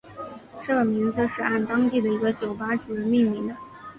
[0.63, 3.55] 这个名字是按当地的一个酒吧主人命名的。